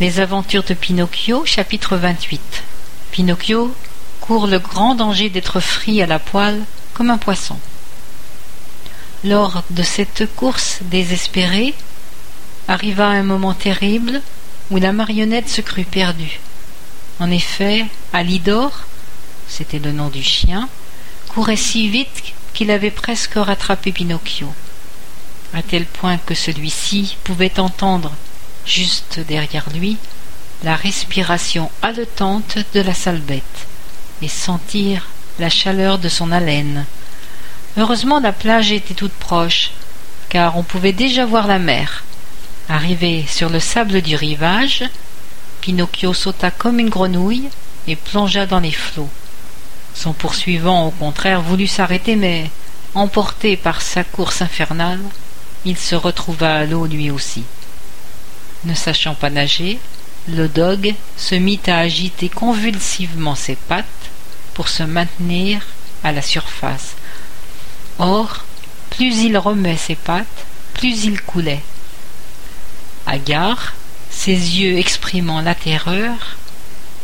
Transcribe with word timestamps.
Les 0.00 0.18
aventures 0.18 0.62
de 0.62 0.72
Pinocchio, 0.72 1.44
chapitre 1.44 1.94
28 1.98 2.40
Pinocchio 3.10 3.74
court 4.22 4.46
le 4.46 4.58
grand 4.58 4.94
danger 4.94 5.28
d'être 5.28 5.60
frit 5.60 6.00
à 6.00 6.06
la 6.06 6.18
poêle 6.18 6.62
comme 6.94 7.10
un 7.10 7.18
poisson. 7.18 7.58
Lors 9.24 9.62
de 9.68 9.82
cette 9.82 10.34
course 10.36 10.78
désespérée, 10.84 11.74
arriva 12.66 13.08
un 13.08 13.22
moment 13.22 13.52
terrible 13.52 14.22
où 14.70 14.78
la 14.78 14.94
marionnette 14.94 15.50
se 15.50 15.60
crut 15.60 15.86
perdue. 15.86 16.40
En 17.18 17.30
effet, 17.30 17.84
Alidor, 18.14 18.72
c'était 19.48 19.80
le 19.80 19.92
nom 19.92 20.08
du 20.08 20.22
chien, 20.22 20.70
courait 21.28 21.56
si 21.56 21.90
vite 21.90 22.32
qu'il 22.54 22.70
avait 22.70 22.90
presque 22.90 23.34
rattrapé 23.34 23.92
Pinocchio, 23.92 24.50
à 25.52 25.60
tel 25.60 25.84
point 25.84 26.16
que 26.16 26.34
celui-ci 26.34 27.18
pouvait 27.22 27.60
entendre, 27.60 28.12
juste 28.64 29.20
derrière 29.20 29.68
lui, 29.74 29.96
la 30.62 30.76
respiration 30.76 31.70
haletante 31.82 32.58
de 32.74 32.80
la 32.80 32.94
sale 32.94 33.22
et 34.22 34.28
sentir 34.28 35.06
la 35.38 35.48
chaleur 35.48 35.98
de 35.98 36.08
son 36.08 36.32
haleine. 36.32 36.84
Heureusement 37.76 38.20
la 38.20 38.32
plage 38.32 38.72
était 38.72 38.94
toute 38.94 39.12
proche, 39.12 39.70
car 40.28 40.56
on 40.56 40.62
pouvait 40.62 40.92
déjà 40.92 41.24
voir 41.24 41.46
la 41.46 41.58
mer. 41.58 42.04
Arrivé 42.68 43.24
sur 43.26 43.48
le 43.48 43.60
sable 43.60 44.02
du 44.02 44.16
rivage, 44.16 44.84
Pinocchio 45.60 46.14
sauta 46.14 46.50
comme 46.50 46.78
une 46.78 46.90
grenouille 46.90 47.48
et 47.86 47.96
plongea 47.96 48.46
dans 48.46 48.60
les 48.60 48.72
flots. 48.72 49.10
Son 49.94 50.12
poursuivant, 50.12 50.86
au 50.86 50.90
contraire, 50.90 51.42
voulut 51.42 51.66
s'arrêter, 51.66 52.16
mais, 52.16 52.50
emporté 52.94 53.56
par 53.56 53.82
sa 53.82 54.04
course 54.04 54.42
infernale, 54.42 55.00
il 55.64 55.76
se 55.76 55.94
retrouva 55.94 56.56
à 56.56 56.64
l'eau 56.64 56.86
lui 56.86 57.10
aussi. 57.10 57.44
Ne 58.64 58.74
sachant 58.74 59.14
pas 59.14 59.30
nager, 59.30 59.78
le 60.28 60.48
dog 60.48 60.94
se 61.16 61.34
mit 61.34 61.60
à 61.66 61.78
agiter 61.78 62.28
convulsivement 62.28 63.34
ses 63.34 63.56
pattes 63.56 63.86
pour 64.54 64.68
se 64.68 64.82
maintenir 64.82 65.62
à 66.04 66.12
la 66.12 66.22
surface. 66.22 66.94
Or, 67.98 68.44
plus 68.90 69.22
il 69.22 69.38
remet 69.38 69.76
ses 69.76 69.94
pattes, 69.94 70.46
plus 70.74 71.04
il 71.04 71.20
coulait. 71.22 71.62
Hagard, 73.06 73.72
ses 74.10 74.32
yeux 74.32 74.78
exprimant 74.78 75.40
la 75.40 75.54
terreur, 75.54 76.36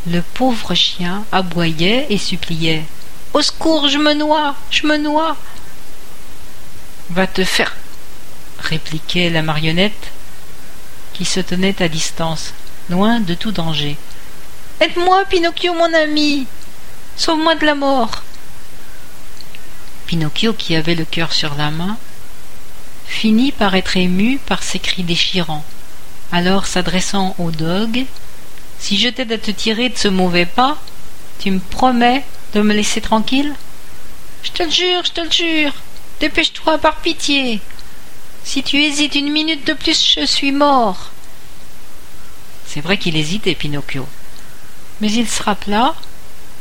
le 0.07 0.23
pauvre 0.23 0.75
chien 0.75 1.25
aboyait 1.33 2.07
et 2.11 2.19
suppliait. 2.19 2.85
Au 3.33 3.43
secours, 3.43 3.89
je 3.89 3.99
me 3.99 4.15
noie, 4.15 4.55
je 4.71 4.87
me 4.87 4.97
noie. 4.97 5.37
Va 7.11 7.27
te 7.27 7.45
faire 7.45 7.75
répliquait 8.59 9.31
la 9.31 9.43
marionnette, 9.43 10.11
qui 11.17 11.25
se 11.25 11.41
tenait 11.41 11.81
à 11.81 11.89
distance, 11.89 12.53
loin 12.91 13.21
de 13.21 13.33
tout 13.33 13.51
danger. 13.51 13.97
Aide-moi, 14.81 15.25
Pinocchio, 15.25 15.73
mon 15.73 15.95
ami. 15.95 16.47
Sauve-moi 17.17 17.55
de 17.55 17.65
la 17.65 17.75
mort. 17.75 18.23
Pinocchio, 20.07 20.53
qui 20.53 20.77
avait 20.77 20.95
le 20.95 21.07
cœur 21.07 21.33
sur 21.33 21.55
la 21.55 21.71
main, 21.71 21.97
finit 23.07 23.51
par 23.51 23.75
être 23.75 23.97
ému 23.97 24.39
par 24.39 24.63
ces 24.63 24.79
cris 24.79 25.05
déchirants. 25.05 25.65
Alors, 26.33 26.67
s'adressant 26.67 27.35
au 27.39 27.51
dog, 27.51 28.05
si 28.79 28.99
je 28.99 29.09
t'aide 29.09 29.33
à 29.33 29.39
te 29.39 29.51
tirer 29.51 29.89
de 29.89 29.97
ce 29.97 30.09
mauvais 30.09 30.45
pas, 30.45 30.77
tu 31.39 31.51
me 31.51 31.61
promets 31.61 32.25
de 32.53 32.61
me 32.61 32.75
laisser 32.75 33.01
tranquille? 33.01 33.55
Je 34.43 34.51
te 34.51 34.63
le 34.63 34.71
jure, 34.71 35.03
je 35.05 35.13
te 35.13 35.21
le 35.23 35.31
jure. 35.31 35.73
Dépêche-toi 36.21 36.77
par 36.77 36.97
pitié. 36.97 37.61
Si 38.47 38.63
tu 38.63 38.81
hésites 38.81 39.17
une 39.17 39.33
minute 39.33 39.67
de 39.67 39.73
plus, 39.73 40.15
je 40.17 40.25
suis 40.25 40.53
mort. 40.53 41.11
C'est 42.65 42.81
vrai 42.81 42.97
qu'il 42.97 43.17
hésitait, 43.17 43.57
Pinocchio. 43.57 44.07
Mais 45.01 45.11
il 45.11 45.29
se 45.29 45.43
rappela 45.43 45.97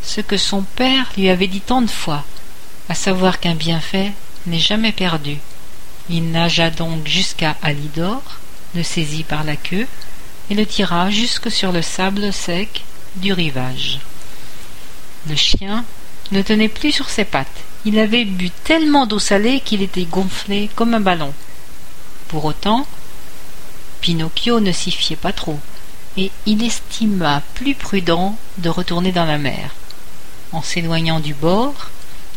ce 0.01 0.19
que 0.19 0.35
son 0.35 0.63
père 0.63 1.11
lui 1.15 1.29
avait 1.29 1.47
dit 1.47 1.61
tant 1.61 1.83
de 1.83 1.89
fois, 1.89 2.25
à 2.89 2.95
savoir 2.95 3.39
qu'un 3.39 3.53
bienfait 3.53 4.11
n'est 4.47 4.59
jamais 4.59 4.93
perdu. 4.93 5.37
Il 6.09 6.31
nagea 6.31 6.71
donc 6.71 7.07
jusqu'à 7.07 7.55
Alidor, 7.61 8.23
le 8.73 8.81
saisit 8.81 9.23
par 9.23 9.43
la 9.43 9.55
queue 9.55 9.87
et 10.49 10.55
le 10.55 10.65
tira 10.65 11.11
jusque 11.11 11.51
sur 11.51 11.71
le 11.71 11.83
sable 11.83 12.33
sec 12.33 12.83
du 13.17 13.31
rivage. 13.31 13.99
Le 15.29 15.35
chien 15.35 15.85
ne 16.31 16.41
tenait 16.41 16.67
plus 16.67 16.93
sur 16.93 17.09
ses 17.09 17.25
pattes. 17.25 17.63
Il 17.85 17.99
avait 17.99 18.25
bu 18.25 18.49
tellement 18.49 19.05
d'eau 19.05 19.19
salée 19.19 19.59
qu'il 19.59 19.83
était 19.83 20.05
gonflé 20.05 20.69
comme 20.75 20.95
un 20.95 20.99
ballon. 20.99 21.33
Pour 22.35 22.43
autant, 22.43 22.85
Pinocchio 24.01 24.59
ne 24.59 24.73
s'y 24.73 24.91
fiait 24.91 25.15
pas 25.15 25.31
trop, 25.31 25.57
et 26.17 26.31
il 26.45 26.65
estima 26.65 27.41
plus 27.53 27.75
prudent 27.75 28.37
de 28.57 28.67
retourner 28.67 29.13
dans 29.13 29.23
la 29.23 29.37
mer. 29.37 29.73
En 30.51 30.61
s'éloignant 30.61 31.21
du 31.21 31.33
bord, 31.33 31.91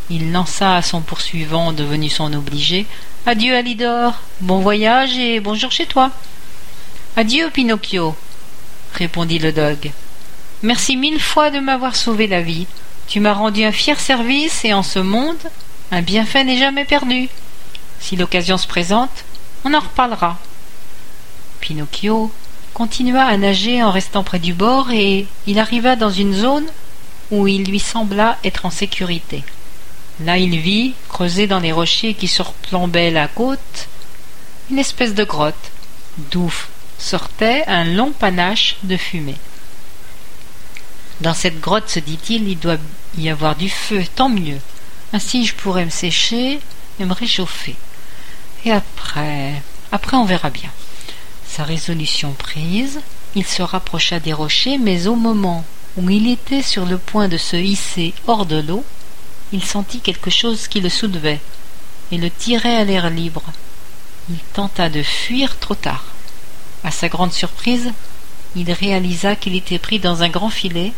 il 0.09 0.31
lança 0.31 0.77
à 0.77 0.83
son 0.83 1.01
poursuivant, 1.01 1.73
devenu 1.73 2.09
son 2.11 2.33
obligé, 2.33 2.87
Adieu 3.27 3.57
Alidor, 3.57 4.21
bon 4.41 4.61
voyage 4.61 5.19
et 5.19 5.41
bonjour 5.41 5.73
chez 5.73 5.87
toi. 5.87 6.13
Adieu, 7.17 7.51
Pinocchio, 7.51 8.15
répondit 8.95 9.41
le 9.41 9.51
dogue. 9.51 9.91
Merci 10.63 10.97
mille 10.97 11.21
fois 11.21 11.51
de 11.51 11.59
m'avoir 11.59 11.97
sauvé 11.97 12.29
la 12.29 12.41
vie. 12.41 12.69
Tu 13.09 13.19
m'as 13.19 13.35
rendu 13.35 13.65
un 13.65 13.73
fier 13.73 13.99
service 13.99 14.65
et 14.65 14.73
en 14.73 14.85
ce 14.85 15.01
monde, 15.01 15.51
un 15.91 16.03
bienfait 16.03 16.45
n'est 16.45 16.59
jamais 16.59 16.85
perdu. 16.85 17.29
Si 17.99 18.15
l'occasion 18.15 18.59
se 18.59 18.69
présente, 18.69 19.25
on 19.65 19.75
en 19.75 19.81
reparlera. 19.81 20.39
Pinocchio 21.61 22.33
continua 22.75 23.25
à 23.25 23.37
nager 23.37 23.83
en 23.83 23.91
restant 23.91 24.23
près 24.23 24.39
du 24.39 24.55
bord 24.55 24.91
et 24.91 25.27
il 25.47 25.59
arriva 25.59 25.97
dans 25.97 26.11
une 26.11 26.35
zone 26.35 26.67
où 27.31 27.49
il 27.49 27.65
lui 27.65 27.81
sembla 27.81 28.39
être 28.45 28.67
en 28.67 28.71
sécurité. 28.71 29.43
Là 30.25 30.39
il 30.39 30.59
vit, 30.59 30.95
creusé 31.09 31.47
dans 31.47 31.61
les 31.61 31.73
rochers 31.73 32.15
qui 32.15 32.29
surplombaient 32.29 33.11
la 33.11 33.29
côte, 33.29 33.89
une 34.71 34.79
espèce 34.79 35.15
de 35.15 35.25
grotte, 35.25 35.71
d'où 36.31 36.53
sortait 36.99 37.65
un 37.67 37.85
long 37.85 38.11
panache 38.11 38.77
de 38.83 38.97
fumée. 38.97 39.37
Dans 41.21 41.35
cette 41.35 41.61
grotte, 41.61 41.89
se 41.89 41.99
dit-il, 41.99 42.49
il 42.49 42.59
doit 42.59 42.77
y 43.17 43.29
avoir 43.29 43.57
du 43.57 43.69
feu, 43.69 44.05
tant 44.15 44.29
mieux. 44.29 44.59
Ainsi 45.13 45.47
je 45.47 45.55
pourrais 45.55 45.85
me 45.85 45.91
sécher 45.91 46.61
et 47.01 47.05
me 47.05 47.13
réchauffer. 47.13 47.77
Et 48.65 48.73
après, 48.73 49.63
après 49.93 50.17
on 50.17 50.25
verra 50.25 50.51
bien. 50.51 50.71
Sa 51.47 51.65
résolution 51.65 52.33
prise, 52.33 53.01
il 53.35 53.47
se 53.47 53.63
rapprocha 53.63 54.21
des 54.21 54.33
rochers, 54.33 54.79
mais 54.79 55.07
au 55.07 55.15
moment 55.15 55.65
où 55.97 56.09
il 56.11 56.31
était 56.31 56.63
sur 56.63 56.87
le 56.87 56.99
point 56.99 57.29
de 57.29 57.37
se 57.37 57.57
hisser 57.57 58.15
hors 58.27 58.47
de 58.47 58.61
l'eau, 58.61 58.85
il 59.53 59.65
sentit 59.65 60.01
quelque 60.01 60.31
chose 60.31 60.69
qui 60.69 60.81
le 60.81 60.89
soulevait 60.89 61.41
et 62.13 62.19
le 62.19 62.31
tirait 62.31 62.77
à 62.77 62.85
l'air 62.85 63.11
libre. 63.11 63.43
Il 64.31 64.39
tenta 64.53 64.89
de 64.89 65.03
fuir 65.03 65.59
trop 65.59 65.75
tard. 65.75 66.05
À 66.85 66.91
sa 66.91 67.09
grande 67.09 67.33
surprise, 67.33 67.93
il 68.57 68.71
réalisa 68.71 69.37
qu'il 69.37 69.57
était 69.57 69.79
pris 69.79 69.99
dans 69.99 70.23
un 70.23 70.29
grand 70.29 70.51
filet, 70.51 70.93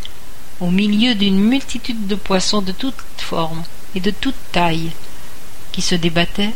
au 0.61 0.71
milieu 0.71 1.15
d'une 1.15 1.39
multitude 1.39 2.07
de 2.07 2.15
poissons 2.15 2.61
de 2.61 2.73
toutes 2.73 2.95
formes 3.19 3.63
et 3.95 4.01
de 4.01 4.11
toutes 4.11 4.35
tailles, 4.53 4.93
qui 5.73 5.83
se 5.83 5.95
débattaient 5.95 6.55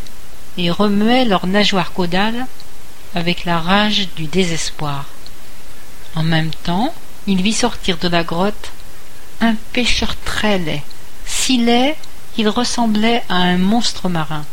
et 0.58 0.70
remuaient 0.70 1.24
leurs 1.24 1.46
nageoires 1.46 1.92
caudales 1.92 2.46
avec 3.14 3.44
la 3.44 3.58
rage 3.58 4.08
du 4.16 4.26
désespoir. 4.26 5.06
En 6.14 6.22
même 6.22 6.50
temps, 6.62 6.94
il 7.26 7.42
vit 7.42 7.52
sortir 7.52 7.98
de 7.98 8.08
la 8.08 8.24
grotte 8.24 8.72
un 9.40 9.54
pêcheur 9.72 10.14
très 10.24 10.58
laid, 10.58 10.82
si 11.26 11.58
laid 11.58 11.96
qu'il 12.34 12.48
ressemblait 12.48 13.22
à 13.28 13.36
un 13.36 13.58
monstre 13.58 14.08
marin. 14.08 14.44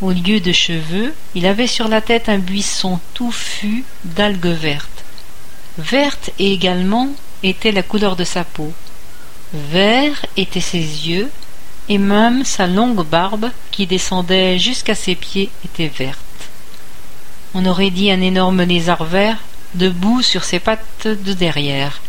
Au 0.00 0.10
lieu 0.10 0.40
de 0.40 0.52
cheveux, 0.52 1.14
il 1.34 1.46
avait 1.46 1.66
sur 1.66 1.88
la 1.88 2.00
tête 2.00 2.28
un 2.28 2.38
buisson 2.38 2.98
touffu 3.14 3.84
d'algues 4.04 4.46
vertes. 4.46 5.04
Verte 5.78 6.30
également 6.38 7.08
était 7.42 7.72
la 7.72 7.82
couleur 7.82 8.16
de 8.16 8.24
sa 8.24 8.44
peau. 8.44 8.72
Vert 9.54 10.26
étaient 10.36 10.60
ses 10.60 10.78
yeux, 10.78 11.30
et 11.88 11.98
même 11.98 12.44
sa 12.44 12.66
longue 12.66 13.04
barbe, 13.04 13.50
qui 13.70 13.86
descendait 13.86 14.58
jusqu'à 14.58 14.94
ses 14.94 15.14
pieds, 15.14 15.50
était 15.64 15.88
verte. 15.88 16.18
On 17.54 17.66
aurait 17.66 17.90
dit 17.90 18.10
un 18.10 18.20
énorme 18.20 18.62
lézard 18.62 19.04
vert, 19.04 19.38
debout 19.74 20.22
sur 20.22 20.44
ses 20.44 20.58
pattes 20.58 21.06
de 21.06 21.32
derrière. 21.32 22.00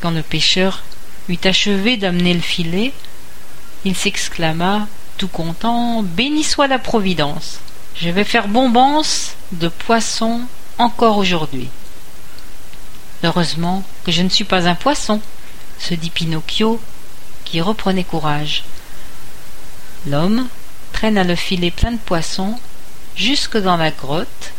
Quand 0.00 0.10
le 0.10 0.22
pêcheur 0.22 0.82
eut 1.28 1.38
achevé 1.44 1.96
d'amener 1.96 2.34
le 2.34 2.40
filet, 2.40 2.92
il 3.84 3.96
s'exclama 3.96 4.86
tout 5.18 5.28
content, 5.28 6.02
béni 6.02 6.42
soit 6.42 6.66
la 6.66 6.78
Providence. 6.78 7.60
Je 7.96 8.10
vais 8.10 8.24
faire 8.24 8.48
bombance 8.48 9.34
de 9.52 9.68
poissons 9.68 10.40
encore 10.78 11.18
aujourd'hui. 11.18 11.68
Heureusement 13.22 13.84
que 14.04 14.12
je 14.12 14.22
ne 14.22 14.28
suis 14.28 14.44
pas 14.44 14.68
un 14.68 14.74
poisson, 14.74 15.20
se 15.78 15.94
dit 15.94 16.10
Pinocchio, 16.10 16.80
qui 17.54 17.60
reprenait 17.60 18.02
courage. 18.02 18.64
L'homme 20.08 20.48
traîna 20.92 21.22
le 21.22 21.36
filet 21.36 21.70
plein 21.70 21.92
de 21.92 21.98
poissons 21.98 22.58
jusque 23.14 23.56
dans 23.56 23.76
la 23.76 23.92
grotte, 23.92 24.50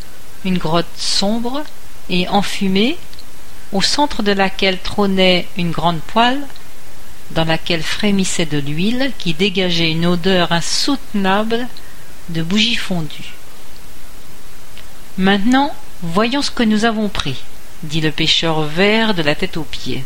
une 0.45 0.57
grotte 0.57 0.95
sombre 0.95 1.65
et 2.09 2.30
enfumée 2.30 2.97
au 3.74 3.81
centre 3.81 4.24
de 4.24 4.31
laquelle 4.31 4.80
trônait 4.80 5.45
une 5.57 5.71
grande 5.71 6.00
poêle, 6.00 6.39
dans 7.31 7.44
laquelle 7.44 7.83
frémissait 7.83 8.45
de 8.45 8.59
l'huile 8.59 9.12
qui 9.19 9.33
dégageait 9.33 9.92
une 9.92 10.06
odeur 10.06 10.53
insoutenable 10.53 11.68
de 12.30 12.44
bougies 12.44 12.77
fondues. 12.77 13.33
Maintenant, 15.18 15.75
voyons 16.01 16.42
ce 16.42 16.51
que 16.51 16.63
nous 16.63 16.86
avons 16.86 17.09
pris, 17.09 17.44
dit 17.83 18.00
le 18.00 18.12
pêcheur 18.12 18.62
vert 18.62 19.13
de 19.13 19.21
la 19.21 19.36
tête 19.36 19.57
aux 19.57 19.63
pieds. 19.63 20.06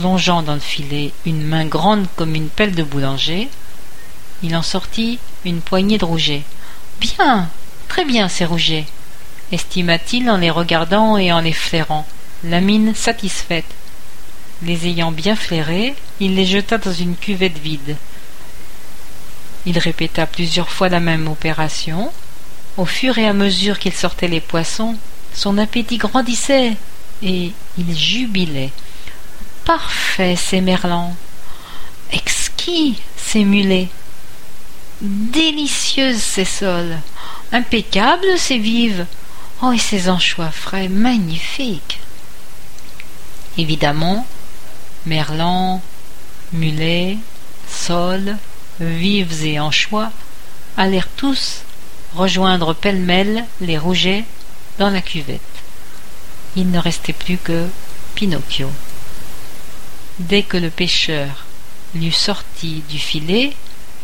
Plongeant 0.00 0.40
dans 0.40 0.54
le 0.54 0.60
filet 0.60 1.12
une 1.26 1.42
main 1.42 1.66
grande 1.66 2.06
comme 2.16 2.34
une 2.34 2.48
pelle 2.48 2.74
de 2.74 2.82
boulanger, 2.82 3.50
il 4.42 4.56
en 4.56 4.62
sortit 4.62 5.18
une 5.44 5.60
poignée 5.60 5.98
de 5.98 6.06
rougets. 6.06 6.40
Bien, 7.00 7.50
très 7.86 8.06
bien, 8.06 8.30
ces 8.30 8.46
rougets, 8.46 8.86
estima-t-il 9.52 10.30
en 10.30 10.38
les 10.38 10.48
regardant 10.48 11.18
et 11.18 11.30
en 11.34 11.42
les 11.42 11.52
flairant, 11.52 12.06
la 12.44 12.62
mine 12.62 12.94
satisfaite. 12.94 13.66
Les 14.62 14.86
ayant 14.86 15.12
bien 15.12 15.36
flairés, 15.36 15.94
il 16.18 16.34
les 16.34 16.46
jeta 16.46 16.78
dans 16.78 16.94
une 16.94 17.14
cuvette 17.14 17.58
vide. 17.58 17.96
Il 19.66 19.78
répéta 19.78 20.24
plusieurs 20.24 20.70
fois 20.70 20.88
la 20.88 21.00
même 21.00 21.28
opération. 21.28 22.10
Au 22.78 22.86
fur 22.86 23.18
et 23.18 23.28
à 23.28 23.34
mesure 23.34 23.78
qu'il 23.78 23.92
sortait 23.92 24.28
les 24.28 24.40
poissons, 24.40 24.96
son 25.34 25.58
appétit 25.58 25.98
grandissait 25.98 26.78
et 27.22 27.52
il 27.76 27.94
jubilait. 27.94 28.72
Parfait, 29.64 30.36
ces 30.36 30.60
merlans. 30.60 31.14
Exquis, 32.12 33.00
ces 33.16 33.44
mulets. 33.44 33.88
Délicieuse 35.00 36.20
ces 36.20 36.44
sols, 36.44 36.98
impeccables 37.52 38.38
ces 38.38 38.58
vives, 38.58 39.06
oh 39.62 39.72
et 39.72 39.78
ces 39.78 40.08
anchois 40.10 40.50
frais, 40.50 40.88
magnifiques. 40.88 42.00
Évidemment, 43.56 44.26
merlan, 45.06 45.80
mulets, 46.52 47.16
sols, 47.68 48.36
vives 48.80 49.44
et 49.44 49.58
anchois 49.58 50.10
allèrent 50.76 51.08
tous 51.16 51.62
rejoindre 52.14 52.74
pêle-mêle 52.74 53.44
les 53.60 53.78
rougets 53.78 54.24
dans 54.78 54.90
la 54.90 55.00
cuvette. 55.00 55.40
Il 56.56 56.70
ne 56.70 56.78
restait 56.78 57.12
plus 57.12 57.38
que 57.38 57.68
Pinocchio. 58.14 58.70
Dès 60.20 60.42
que 60.42 60.58
le 60.58 60.68
pêcheur 60.68 61.46
l'eut 61.94 62.12
sorti 62.12 62.84
du 62.90 62.98
filet, 62.98 63.54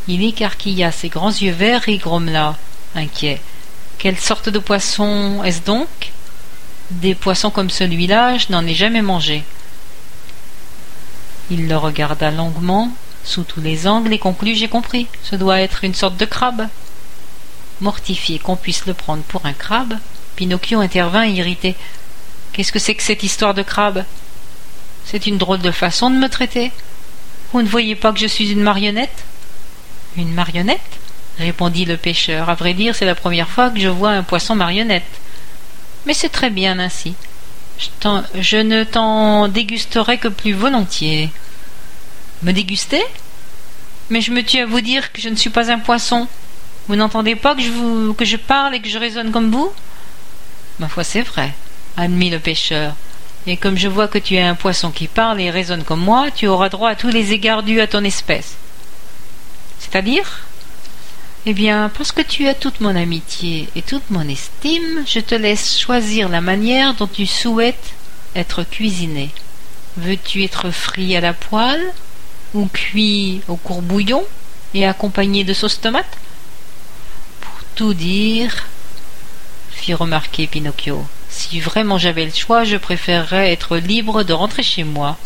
il 0.08 0.24
écarquilla 0.24 0.90
ses 0.90 1.10
grands 1.10 1.30
yeux 1.30 1.52
verts 1.52 1.90
et 1.90 1.98
grommela, 1.98 2.56
inquiet. 2.94 3.38
Quelle 3.98 4.18
sorte 4.18 4.48
de 4.48 4.58
poisson 4.58 5.44
est-ce 5.44 5.62
donc? 5.62 6.12
Des 6.90 7.14
poissons 7.14 7.50
comme 7.50 7.68
celui-là, 7.68 8.38
je 8.38 8.46
n'en 8.48 8.66
ai 8.66 8.72
jamais 8.72 9.02
mangé. 9.02 9.44
Il 11.50 11.68
le 11.68 11.76
regarda 11.76 12.30
longuement, 12.30 12.90
sous 13.22 13.44
tous 13.44 13.60
les 13.60 13.86
angles, 13.86 14.14
et 14.14 14.18
conclut 14.18 14.54
J'ai 14.54 14.68
compris, 14.68 15.08
ce 15.22 15.36
doit 15.36 15.60
être 15.60 15.84
une 15.84 15.94
sorte 15.94 16.16
de 16.16 16.24
crabe. 16.24 16.68
Mortifié 17.82 18.38
qu'on 18.38 18.56
puisse 18.56 18.86
le 18.86 18.94
prendre 18.94 19.22
pour 19.24 19.44
un 19.44 19.52
crabe, 19.52 19.98
Pinocchio 20.34 20.80
intervint 20.80 21.26
irrité. 21.26 21.76
Qu'est-ce 22.54 22.72
que 22.72 22.78
c'est 22.78 22.94
que 22.94 23.02
cette 23.02 23.22
histoire 23.22 23.52
de 23.52 23.62
crabe? 23.62 24.04
C'est 25.06 25.28
une 25.28 25.38
drôle 25.38 25.60
de 25.60 25.70
façon 25.70 26.10
de 26.10 26.16
me 26.16 26.28
traiter. 26.28 26.72
Vous 27.52 27.62
ne 27.62 27.68
voyez 27.68 27.94
pas 27.94 28.12
que 28.12 28.18
je 28.18 28.26
suis 28.26 28.50
une 28.50 28.62
marionnette? 28.62 29.24
Une 30.16 30.32
marionnette? 30.32 30.80
répondit 31.38 31.84
le 31.84 31.96
pêcheur. 31.96 32.50
À 32.50 32.54
vrai 32.54 32.74
dire, 32.74 32.94
c'est 32.94 33.04
la 33.04 33.14
première 33.14 33.48
fois 33.48 33.70
que 33.70 33.78
je 33.78 33.88
vois 33.88 34.10
un 34.10 34.22
poisson 34.22 34.56
marionnette. 34.56 35.04
Mais 36.06 36.14
c'est 36.14 36.28
très 36.28 36.50
bien 36.50 36.78
ainsi. 36.78 37.14
Je, 38.40 38.56
ne 38.56 38.84
t'en 38.84 39.48
dégusterai 39.48 40.18
que 40.18 40.28
plus 40.28 40.54
volontiers. 40.54 41.30
Me 42.42 42.52
déguster? 42.52 43.02
Mais 44.10 44.20
je 44.20 44.32
me 44.32 44.42
tue 44.42 44.60
à 44.60 44.66
vous 44.66 44.80
dire 44.80 45.12
que 45.12 45.20
je 45.20 45.28
ne 45.28 45.36
suis 45.36 45.50
pas 45.50 45.70
un 45.70 45.78
poisson. 45.78 46.26
Vous 46.88 46.96
n'entendez 46.96 47.36
pas 47.36 47.54
que 47.54 47.62
je, 47.62 48.12
que 48.12 48.24
je 48.24 48.36
parle 48.36 48.74
et 48.74 48.80
que 48.80 48.88
je 48.88 48.98
raisonne 48.98 49.30
comme 49.30 49.50
vous? 49.50 49.72
Ma 50.78 50.88
foi, 50.88 51.04
c'est 51.04 51.22
vrai, 51.22 51.52
admit 51.96 52.30
le 52.30 52.38
pêcheur. 52.38 52.94
Et 53.46 53.56
comme 53.56 53.76
je 53.76 53.88
vois 53.88 54.08
que 54.08 54.18
tu 54.18 54.34
es 54.34 54.42
un 54.42 54.56
poisson 54.56 54.90
qui 54.90 55.06
parle 55.06 55.40
et 55.40 55.50
raisonne 55.50 55.84
comme 55.84 56.00
moi, 56.00 56.30
tu 56.34 56.48
auras 56.48 56.68
droit 56.68 56.90
à 56.90 56.96
tous 56.96 57.08
les 57.08 57.32
égards 57.32 57.62
dus 57.62 57.80
à 57.80 57.86
ton 57.86 58.02
espèce. 58.02 58.56
C'est-à-dire 59.78 60.40
Eh 61.46 61.54
bien, 61.54 61.90
parce 61.96 62.10
que 62.10 62.22
tu 62.22 62.48
as 62.48 62.54
toute 62.54 62.80
mon 62.80 62.96
amitié 62.96 63.68
et 63.76 63.82
toute 63.82 64.10
mon 64.10 64.28
estime, 64.28 65.04
je 65.06 65.20
te 65.20 65.34
laisse 65.36 65.78
choisir 65.78 66.28
la 66.28 66.40
manière 66.40 66.94
dont 66.94 67.06
tu 67.06 67.26
souhaites 67.26 67.94
être 68.34 68.64
cuisiné. 68.64 69.30
Veux-tu 69.96 70.42
être 70.42 70.70
frit 70.70 71.16
à 71.16 71.20
la 71.20 71.32
poêle 71.32 71.92
ou 72.52 72.66
cuit 72.66 73.42
au 73.48 73.56
courbouillon 73.56 74.24
et 74.74 74.86
accompagné 74.86 75.44
de 75.44 75.54
sauce 75.54 75.80
tomate? 75.80 76.18
Pour 77.40 77.60
tout 77.76 77.94
dire, 77.94 78.66
fit 79.70 79.94
remarquer 79.94 80.48
Pinocchio, 80.48 81.06
si 81.36 81.60
vraiment 81.60 81.98
j'avais 81.98 82.24
le 82.24 82.32
choix, 82.32 82.64
je 82.64 82.76
préférerais 82.76 83.52
être 83.52 83.76
libre 83.76 84.22
de 84.22 84.32
rentrer 84.32 84.62
chez 84.62 84.84
moi. 84.84 85.18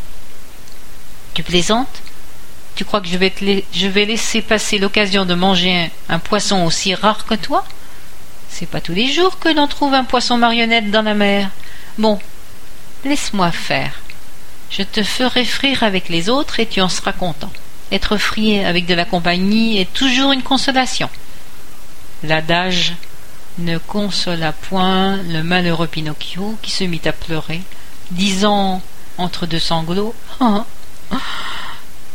Tu 1.34 1.44
plaisantes? 1.44 2.02
Tu 2.74 2.84
crois 2.84 3.00
que 3.00 3.06
je 3.08 3.16
vais, 3.86 4.04
laisser 4.06 4.42
passer 4.42 4.78
l'occasion 4.78 5.24
de 5.24 5.34
manger 5.34 5.90
un, 6.08 6.18
poisson 6.18 6.64
aussi 6.64 6.94
rare 6.94 7.26
que 7.26 7.34
toi? 7.34 7.64
C'est 8.48 8.68
pas 8.68 8.80
tous 8.80 8.92
les 8.92 9.12
jours 9.12 9.38
que 9.38 9.48
l'on 9.48 9.68
trouve 9.68 9.94
un 9.94 10.04
poisson 10.04 10.36
marionnette 10.36 10.90
dans 10.90 11.02
la 11.02 11.14
mer. 11.14 11.48
Bon, 11.96 12.18
laisse-moi 13.04 13.52
faire. 13.52 14.00
Je 14.68 14.82
te 14.82 15.04
ferai 15.04 15.44
frire 15.44 15.84
avec 15.84 16.08
les 16.08 16.28
autres 16.28 16.58
et 16.58 16.66
tu 16.66 16.80
en 16.80 16.88
seras 16.88 17.12
content. 17.12 17.52
Être 17.92 18.16
frié 18.16 18.64
avec 18.64 18.86
de 18.86 18.94
la 18.94 19.04
compagnie 19.04 19.78
est 19.78 19.92
toujours 19.92 20.32
une 20.32 20.42
consolation. 20.42 21.08
L'adage 22.24 22.94
ne 23.58 23.78
consola 23.78 24.52
point 24.52 25.16
le 25.22 25.42
malheureux 25.42 25.86
Pinocchio 25.86 26.56
qui 26.62 26.70
se 26.70 26.84
mit 26.84 27.00
à 27.04 27.12
pleurer, 27.12 27.60
disant 28.10 28.82
entre 29.18 29.46
deux 29.46 29.58
sanglots 29.58 30.14
oh, 30.40 30.62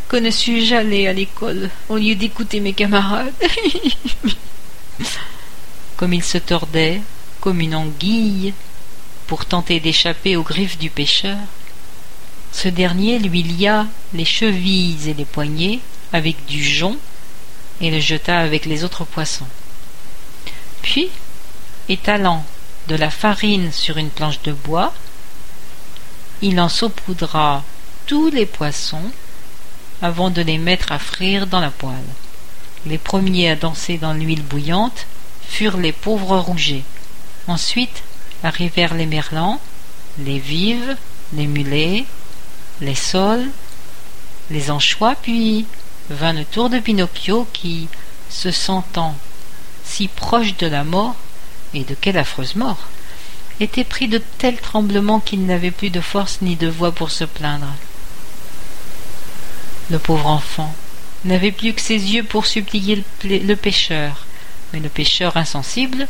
que 0.07 0.17
ne 0.17 0.29
suis-je 0.29 0.75
allé 0.75 1.07
à 1.07 1.13
l'école 1.13 1.69
au 1.89 1.97
lieu 1.97 2.15
d'écouter 2.15 2.59
mes 2.59 2.73
camarades? 2.73 3.33
Comme 5.97 6.13
il 6.13 6.23
se 6.23 6.37
tordait, 6.37 7.01
comme 7.39 7.61
une 7.61 7.75
anguille, 7.75 8.53
pour 9.27 9.45
tenter 9.45 9.79
d'échapper 9.79 10.35
aux 10.35 10.43
griffes 10.43 10.77
du 10.77 10.89
pêcheur, 10.89 11.37
ce 12.51 12.67
dernier 12.67 13.17
lui 13.19 13.43
lia 13.43 13.87
les 14.13 14.25
chevilles 14.25 15.09
et 15.09 15.13
les 15.13 15.25
poignets 15.25 15.79
avec 16.13 16.45
du 16.45 16.63
jonc 16.63 16.97
et 17.81 17.91
le 17.91 17.99
jeta 17.99 18.39
avec 18.39 18.65
les 18.65 18.83
autres 18.83 19.05
poissons. 19.05 19.47
Puis, 20.81 21.09
étalant 21.89 22.43
de 22.87 22.95
la 22.95 23.09
farine 23.09 23.71
sur 23.71 23.97
une 23.97 24.09
planche 24.09 24.41
de 24.43 24.53
bois, 24.53 24.93
il 26.41 26.59
en 26.59 26.69
saupoudra 26.69 27.63
tous 28.05 28.29
les 28.29 28.45
poissons 28.45 29.11
avant 30.01 30.29
de 30.29 30.41
les 30.41 30.57
mettre 30.57 30.91
à 30.91 30.99
frire 30.99 31.47
dans 31.47 31.59
la 31.59 31.71
poêle. 31.71 31.95
Les 32.85 32.97
premiers 32.97 33.49
à 33.49 33.55
danser 33.55 33.97
dans 33.97 34.13
l'huile 34.13 34.43
bouillante 34.43 35.07
furent 35.47 35.77
les 35.77 35.91
pauvres 35.91 36.37
rougets. 36.37 36.83
Ensuite 37.47 38.03
arrivèrent 38.43 38.93
les 38.93 39.05
merlans, 39.05 39.59
les 40.19 40.39
vives, 40.39 40.97
les 41.33 41.47
mulets, 41.47 42.05
les 42.81 42.95
sols, 42.95 43.49
les 44.51 44.69
anchois, 44.69 45.15
puis 45.15 45.65
vint 46.09 46.33
le 46.33 46.45
tour 46.45 46.69
de 46.69 46.79
Pinocchio 46.79 47.47
qui, 47.53 47.87
se 48.29 48.51
sentant 48.51 49.15
si 49.83 50.07
proche 50.07 50.57
de 50.57 50.67
la 50.67 50.83
mort, 50.83 51.15
et 51.75 51.83
de 51.83 51.95
quelle 51.95 52.17
affreuse 52.17 52.55
mort, 52.55 52.87
était 53.59 53.83
pris 53.83 54.07
de 54.07 54.21
tels 54.37 54.59
tremblements 54.59 55.19
qu'il 55.19 55.45
n'avait 55.45 55.71
plus 55.71 55.89
de 55.89 56.01
force 56.01 56.39
ni 56.41 56.55
de 56.55 56.67
voix 56.67 56.91
pour 56.91 57.11
se 57.11 57.23
plaindre. 57.23 57.73
Le 59.89 59.99
pauvre 59.99 60.27
enfant 60.27 60.73
n'avait 61.23 61.51
plus 61.51 61.73
que 61.73 61.81
ses 61.81 62.13
yeux 62.13 62.23
pour 62.23 62.45
supplier 62.45 63.03
le 63.23 63.55
pêcheur. 63.55 64.25
Mais 64.73 64.79
le 64.79 64.89
pêcheur 64.89 65.37
insensible 65.37 66.07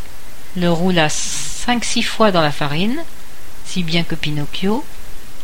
le 0.56 0.72
roula 0.72 1.10
cinq-six 1.10 2.04
fois 2.04 2.32
dans 2.32 2.42
la 2.42 2.52
farine 2.52 3.04
si 3.66 3.84
bien 3.84 4.04
que 4.04 4.16
Pinocchio 4.16 4.86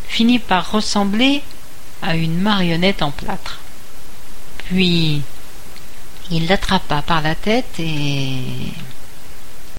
finit 0.07 0.39
par 0.39 0.71
ressembler 0.71 1.41
à 2.01 2.15
une 2.15 2.39
marionnette 2.39 3.01
en 3.01 3.11
plâtre. 3.11 3.59
Puis 4.65 5.21
il 6.29 6.47
l'attrapa 6.47 7.01
par 7.01 7.21
la 7.21 7.35
tête 7.35 7.79
et 7.79 8.37